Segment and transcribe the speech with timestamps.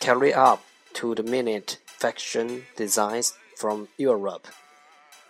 [0.00, 0.60] Carry up
[0.94, 4.48] to the minute fashion designs from Europe.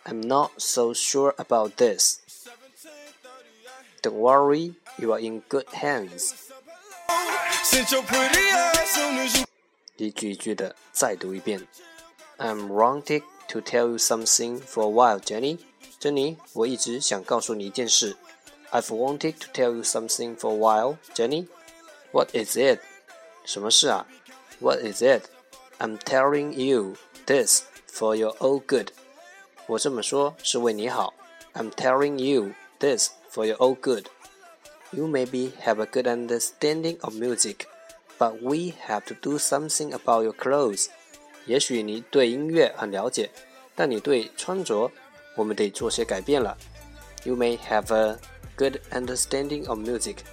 [0.05, 2.21] I'm not so sure about this.
[4.03, 6.35] Don't worry, you are in good hands.
[9.97, 11.69] 一句一句的再读一遍。
[12.39, 15.59] I'm wanting to tell you something for a while, Jenny.
[16.01, 18.17] 珍妮，我一直想告诉你一件事。
[18.71, 21.47] I've wanted to tell you something for a while, Jenny.
[22.13, 22.81] What is it?
[23.45, 24.07] 什么事啊？
[24.61, 25.25] What is it?
[25.79, 26.97] I'm telling you
[27.27, 28.89] this for your own good.
[29.67, 31.13] 我这么说是为你好。
[31.55, 34.07] I'm telling you this for your own good.
[34.91, 37.67] You maybe have a good understanding of music,
[38.19, 40.89] but we have to do something about your clothes.
[41.47, 43.31] 也许你对音乐很了解，
[43.75, 44.91] 但你对穿着，
[45.37, 46.57] 我们得做些改变了。
[47.25, 48.19] You may have a
[48.57, 50.25] good understanding of music,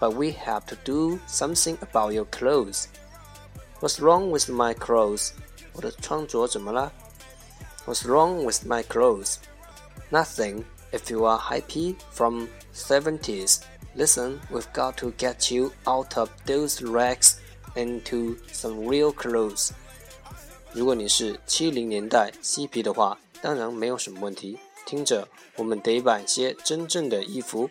[0.00, 2.88] but we have to do something about your clothes.
[3.80, 5.32] What's wrong with my clothes?
[5.72, 6.92] 我的穿着怎么了？
[7.86, 9.36] What's wrong with my clothes?
[10.10, 10.64] Nothing.
[10.92, 13.60] If you are happy from 70s,
[13.94, 17.34] listen, we've got to get you out of those rags
[17.74, 19.70] into some real clothes.
[20.72, 24.58] 如果你是七零年代嬉皮的话，当然没有什么问题。
[24.85, 27.69] 听着，我们得买些真正的衣服，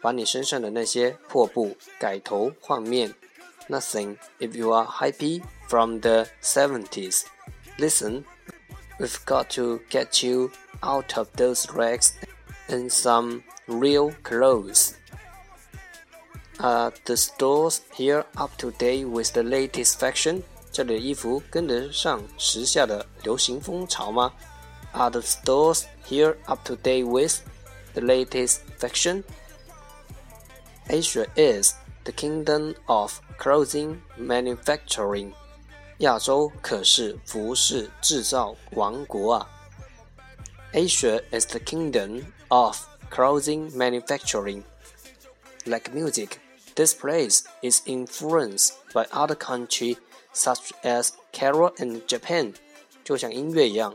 [0.00, 3.14] 把你身上的那些破布改头换面。
[3.68, 7.24] Nothing if you are happy from the 70s.
[7.78, 8.24] Listen,
[8.98, 12.12] we've got to get you out of those rags
[12.68, 14.92] and some real clothes.
[16.58, 20.42] Are the stores here up to date with the latest fashion?
[20.72, 24.32] 这里的衣服跟得上时下的流行风潮吗
[24.93, 27.41] ？Are the stores here up to date with
[27.93, 29.23] the latest fashion?
[30.89, 35.33] Asia is the kingdom of clothing manufacturing.
[35.99, 39.49] 亚洲可是服饰制造王国啊！
[40.73, 42.77] Asia is the kingdom of
[43.11, 44.63] clothing manufacturing.
[45.65, 46.39] Like music,
[46.75, 49.97] this place is influenced by other countries
[50.33, 52.55] such as Korea and Japan.
[53.03, 53.93] 就像音乐一样，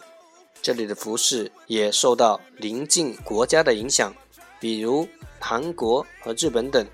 [0.62, 4.12] 这里的服饰也受到邻近国家的影响，
[4.58, 5.08] 比如
[5.38, 6.86] 韩国和日本等。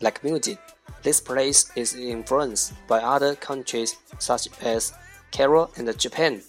[0.00, 0.58] Like music,
[1.02, 4.90] this place is influenced by other countries such as
[5.32, 6.42] Korea and Japan.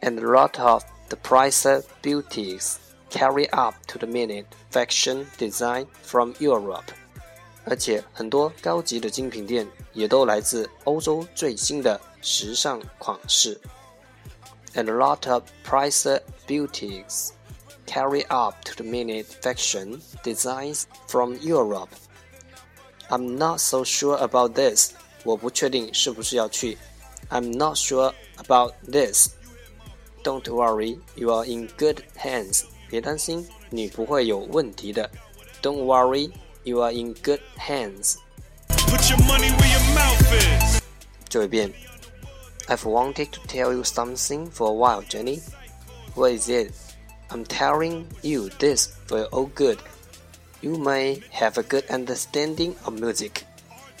[0.00, 2.76] And a lot of the pricer beauties
[3.10, 6.92] carry up to the minute fashion design from Europe.
[7.64, 13.60] 而且很多高级的精品店也都来自欧洲最新的时尚款式。
[14.74, 17.32] And a lot of pricer beauties
[17.86, 21.90] carry up to the minute fashion designs from Europe.
[23.10, 24.92] I'm not so sure about this.
[25.24, 26.78] 我不确定是不是要去。
[27.28, 29.30] I'm not sure about this.
[30.24, 32.64] Don't worry, you are in good hands.
[32.88, 35.10] 别担心，你不会有问题的。
[35.60, 36.32] Don't worry,
[36.64, 38.16] you are in good hands.
[38.68, 40.80] Put your money where your mouth is.
[41.28, 41.72] 这一遍。
[42.69, 45.41] I've wanted to tell you something for a while, Jenny.
[46.15, 46.73] What is it?
[47.29, 49.79] I'm telling you this for your own good.
[50.61, 53.45] You may have a good understanding of music,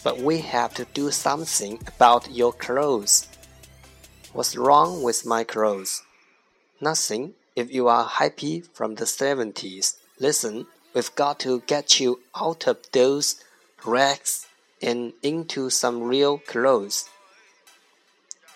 [0.03, 3.27] but we have to do something about your clothes.
[4.33, 6.03] What's wrong with my clothes?
[6.81, 9.95] Nothing if you are happy from the 70s.
[10.19, 13.41] Listen, we've got to get you out of those
[13.85, 14.45] rags
[14.81, 17.07] and into some real clothes.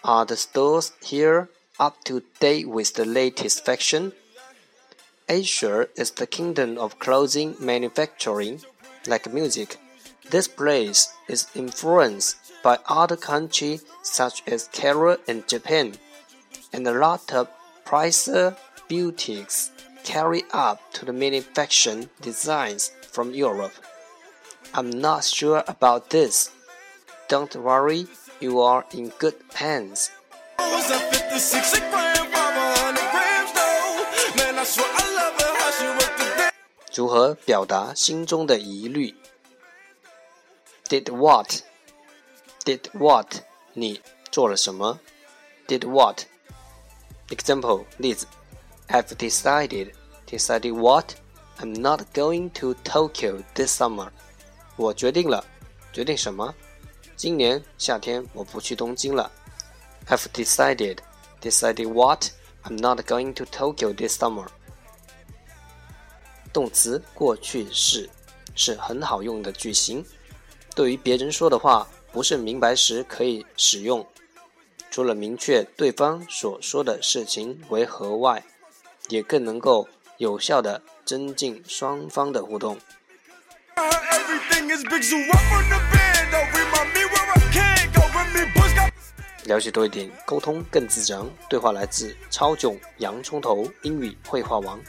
[0.03, 4.13] Are the stores here up to date with the latest fashion?
[5.29, 8.61] Asia is the kingdom of clothing manufacturing,
[9.05, 9.77] like music.
[10.31, 15.93] This place is influenced by other countries such as Korea and Japan,
[16.73, 17.47] and a lot of
[17.85, 18.57] pricer
[18.87, 19.69] beauties
[20.03, 23.73] carry up to the manufacturing designs from Europe.
[24.73, 26.49] I'm not sure about this.
[27.27, 28.07] Don't worry,
[28.40, 30.10] you are in good hands.
[30.58, 34.04] Was a 56 a gram, 500 grams though.
[34.36, 36.50] Man, I swear I love her how she work the day.
[36.94, 39.14] 如何表达心中的疑虑？
[40.88, 41.62] Did what?
[42.64, 43.42] Did what?
[43.74, 44.00] 你
[44.30, 44.98] 做了什么？
[45.66, 46.24] Did what?
[47.28, 48.26] Example 例子：
[48.88, 49.92] I've decided.
[50.28, 51.14] Decided what?
[51.58, 54.10] I'm not going to Tokyo this summer.
[54.76, 55.44] 我决定了，
[55.92, 56.54] 决定什么？
[57.15, 59.31] 今年夏天我不去东京了。
[60.07, 60.97] I've decided.
[61.41, 62.29] Decided what?
[62.63, 64.47] I'm not going to Tokyo this summer.
[66.53, 68.09] 动词过去式
[68.55, 70.05] 是很好用的句型，
[70.75, 74.05] 对于别人说的话，不是明白时可以使用，
[74.91, 78.43] 除了明确对方所说的事情为何外，
[79.09, 79.87] 也更能够
[80.17, 82.77] 有效的增进双方的互动。
[89.45, 91.25] 了解多一点，沟通更自然。
[91.49, 94.79] 对话来自超囧洋葱头英语绘画王。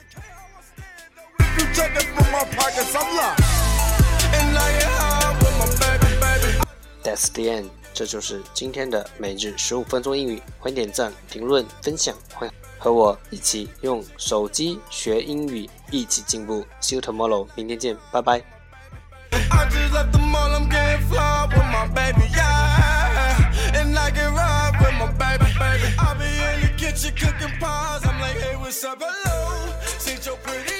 [7.02, 10.43] That's the end，这就是今天的每日十五分钟英语。
[10.58, 16.64] 欢迎点赞、评论、分享，欢迎和我一起用手机学英语，一起进步。
[16.81, 18.43] See you tomorrow，明天见，拜拜。
[19.32, 20.20] I just let the
[21.49, 22.81] with my baby, yeah.
[28.84, 29.73] Hello?
[29.99, 30.72] Since your pretty.